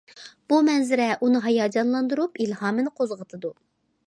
[0.53, 3.55] بۇ مەنزىرە ئۇنى ھاياجانلاندۇرۇپ، ئىلھامىنى قوزغىتىدۇ.